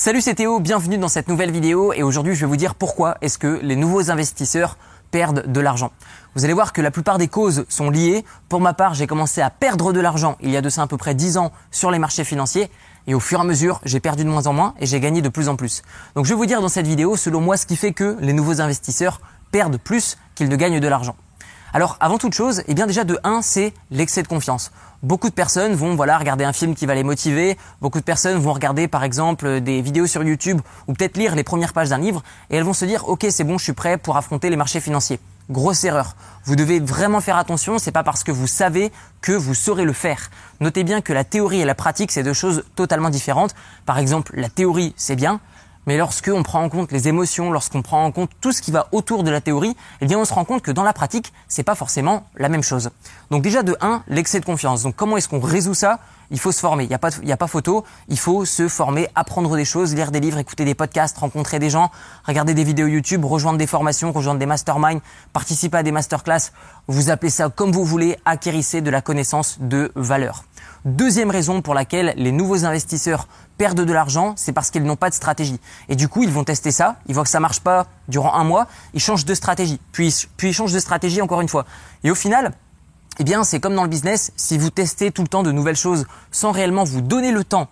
[0.00, 3.16] Salut c'est Théo, bienvenue dans cette nouvelle vidéo et aujourd'hui je vais vous dire pourquoi
[3.20, 4.78] est-ce que les nouveaux investisseurs
[5.10, 5.90] perdent de l'argent.
[6.36, 8.24] Vous allez voir que la plupart des causes sont liées.
[8.48, 10.86] Pour ma part, j'ai commencé à perdre de l'argent il y a de ça à
[10.86, 12.70] peu près 10 ans sur les marchés financiers
[13.08, 15.20] et au fur et à mesure, j'ai perdu de moins en moins et j'ai gagné
[15.20, 15.82] de plus en plus.
[16.14, 18.32] Donc je vais vous dire dans cette vidéo, selon moi, ce qui fait que les
[18.32, 19.20] nouveaux investisseurs
[19.50, 21.16] perdent plus qu'ils ne gagnent de l'argent.
[21.78, 24.72] Alors avant toute chose, eh bien déjà de 1, c'est l'excès de confiance.
[25.04, 28.36] Beaucoup de personnes vont voilà regarder un film qui va les motiver, beaucoup de personnes
[28.40, 31.98] vont regarder par exemple des vidéos sur YouTube ou peut-être lire les premières pages d'un
[31.98, 34.56] livre et elles vont se dire OK, c'est bon, je suis prêt pour affronter les
[34.56, 35.20] marchés financiers.
[35.50, 36.16] Grosse erreur.
[36.46, 39.92] Vous devez vraiment faire attention, c'est pas parce que vous savez que vous saurez le
[39.92, 40.30] faire.
[40.58, 43.54] Notez bien que la théorie et la pratique, c'est deux choses totalement différentes.
[43.86, 45.38] Par exemple, la théorie, c'est bien,
[45.86, 48.88] mais lorsqu'on prend en compte les émotions, lorsqu'on prend en compte tout ce qui va
[48.92, 51.62] autour de la théorie, eh bien on se rend compte que dans la pratique, c'est
[51.62, 52.90] pas forcément la même chose.
[53.30, 54.82] Donc déjà de 1, l'excès de confiance.
[54.82, 55.98] Donc comment est-ce qu'on résout ça?
[56.30, 56.84] Il faut se former.
[56.84, 57.84] Il n'y a pas, a pas photo.
[58.08, 61.70] Il faut se former, apprendre des choses, lire des livres, écouter des podcasts, rencontrer des
[61.70, 61.90] gens,
[62.24, 65.00] regarder des vidéos YouTube, rejoindre des formations, rejoindre des masterminds,
[65.32, 66.52] participer à des masterclass.
[66.86, 70.44] Vous appelez ça comme vous voulez, acquérissez de la connaissance de valeur.
[70.84, 73.26] Deuxième raison pour laquelle les nouveaux investisseurs
[73.56, 75.58] perdent de l'argent, c'est parce qu'ils n'ont pas de stratégie.
[75.88, 78.44] Et du coup, ils vont tester ça, ils voient que ça marche pas durant un
[78.44, 81.64] mois, ils changent de stratégie, puis, ils changent de stratégie encore une fois.
[82.04, 82.52] Et au final,
[83.18, 85.76] eh bien, c'est comme dans le business, si vous testez tout le temps de nouvelles
[85.76, 87.68] choses sans réellement vous donner le temps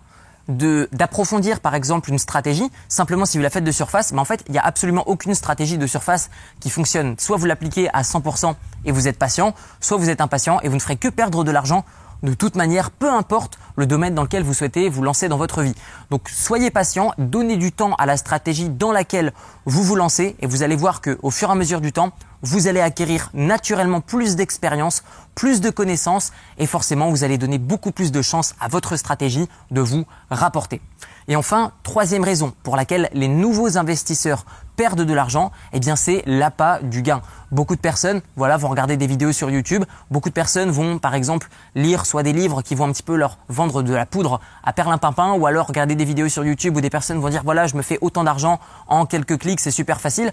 [0.49, 4.45] d'approfondir par exemple une stratégie simplement si vous la faites de surface mais en fait
[4.47, 6.29] il n'y a absolument aucune stratégie de surface
[6.61, 10.61] qui fonctionne soit vous l'appliquez à 100% et vous êtes patient soit vous êtes impatient
[10.61, 11.83] et vous ne ferez que perdre de l'argent
[12.23, 15.61] de toute manière, peu importe le domaine dans lequel vous souhaitez vous lancer dans votre
[15.61, 15.75] vie.
[16.09, 19.33] Donc soyez patient, donnez du temps à la stratégie dans laquelle
[19.65, 22.11] vous vous lancez et vous allez voir que au fur et à mesure du temps,
[22.41, 25.03] vous allez acquérir naturellement plus d'expérience,
[25.35, 29.47] plus de connaissances et forcément vous allez donner beaucoup plus de chances à votre stratégie
[29.71, 30.81] de vous rapporter.
[31.27, 34.45] Et enfin, troisième raison pour laquelle les nouveaux investisseurs
[34.77, 37.21] perdent de l'argent, eh bien c'est l'appât du gain.
[37.51, 39.83] Beaucoup de personnes, voilà, vont regarder des vidéos sur YouTube.
[40.11, 43.15] Beaucoup de personnes vont, par exemple, lire soit des livres qui vont un petit peu
[43.15, 46.81] leur vendre de la poudre à perlimpinpin, ou alors regarder des vidéos sur YouTube où
[46.81, 49.99] des personnes vont dire voilà, je me fais autant d'argent en quelques clics, c'est super
[49.99, 50.31] facile.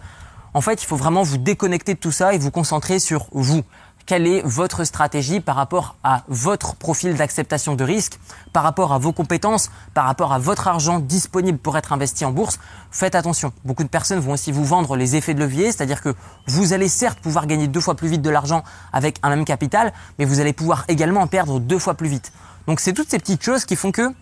[0.52, 3.64] En fait, il faut vraiment vous déconnecter de tout ça et vous concentrer sur vous
[4.06, 8.18] quelle est votre stratégie par rapport à votre profil d'acceptation de risque,
[8.52, 12.32] par rapport à vos compétences, par rapport à votre argent disponible pour être investi en
[12.32, 12.58] bourse?
[12.90, 13.52] Faites attention.
[13.64, 16.14] Beaucoup de personnes vont aussi vous vendre les effets de levier, c'est-à-dire que
[16.46, 18.62] vous allez certes pouvoir gagner deux fois plus vite de l'argent
[18.92, 22.32] avec un même capital, mais vous allez pouvoir également en perdre deux fois plus vite.
[22.66, 24.12] Donc c'est toutes ces petites choses qui font que,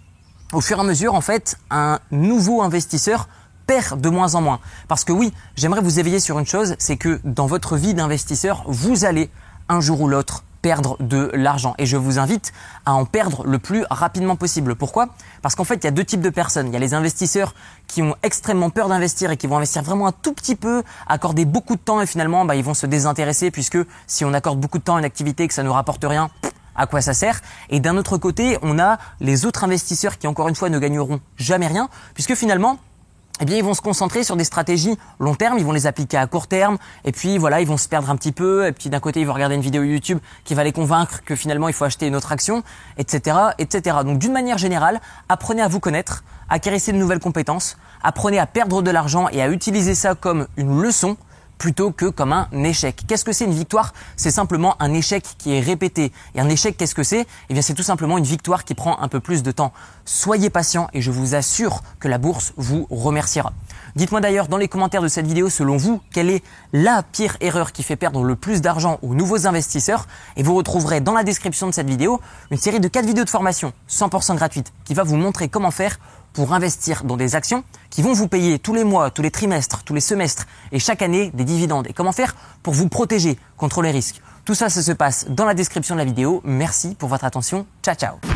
[0.53, 3.29] au fur et à mesure, en fait, un nouveau investisseur
[3.67, 4.61] perd de moins en moins.
[4.89, 8.65] Parce que oui, j'aimerais vous éveiller sur une chose, c'est que dans votre vie d'investisseur,
[8.67, 9.31] vous allez
[9.73, 11.75] un jour ou l'autre perdre de l'argent.
[11.79, 12.53] Et je vous invite
[12.87, 14.77] à en perdre le plus rapidement possible.
[14.77, 15.09] Pourquoi?
[15.43, 16.69] Parce qu'en fait, il y a deux types de personnes.
[16.69, 17.55] Il y a les investisseurs
[17.89, 21.45] qui ont extrêmement peur d'investir et qui vont investir vraiment un tout petit peu, accorder
[21.45, 24.79] beaucoup de temps et finalement, bah, ils vont se désintéresser puisque si on accorde beaucoup
[24.79, 26.31] de temps à une activité et que ça ne rapporte rien,
[26.77, 27.41] à quoi ça sert?
[27.69, 31.21] Et d'un autre côté, on a les autres investisseurs qui, encore une fois, ne gagneront
[31.37, 32.79] jamais rien puisque finalement,
[33.41, 36.17] eh bien, ils vont se concentrer sur des stratégies long terme, ils vont les appliquer
[36.17, 38.91] à court terme, et puis voilà, ils vont se perdre un petit peu, et puis
[38.91, 41.75] d'un côté, ils vont regarder une vidéo YouTube qui va les convaincre que finalement, il
[41.75, 42.63] faut acheter une autre action,
[42.99, 43.97] etc., etc.
[44.05, 48.83] Donc, d'une manière générale, apprenez à vous connaître, acquérissez de nouvelles compétences, apprenez à perdre
[48.83, 51.17] de l'argent et à utiliser ça comme une leçon
[51.59, 53.03] plutôt que comme un échec.
[53.07, 53.93] Qu'est-ce que c'est une victoire?
[54.17, 56.13] C'est simplement un échec qui est répété.
[56.35, 57.27] Et un échec, qu'est-ce que c'est?
[57.49, 59.73] Eh bien, c'est tout simplement une victoire qui prend un peu plus de temps.
[60.05, 63.53] Soyez patient et je vous assure que la bourse vous remerciera.
[63.95, 66.43] Dites-moi d'ailleurs dans les commentaires de cette vidéo, selon vous, quelle est
[66.73, 70.07] la pire erreur qui fait perdre le plus d'argent aux nouveaux investisseurs?
[70.37, 72.21] Et vous retrouverez dans la description de cette vidéo
[72.51, 75.99] une série de 4 vidéos de formation 100% gratuites qui va vous montrer comment faire
[76.33, 79.83] pour investir dans des actions qui vont vous payer tous les mois, tous les trimestres,
[79.85, 81.87] tous les semestres et chaque année des dividendes.
[81.89, 84.23] Et comment faire pour vous protéger contre les risques?
[84.45, 86.41] Tout ça, ça se passe dans la description de la vidéo.
[86.45, 87.67] Merci pour votre attention.
[87.83, 88.32] Ciao, ciao.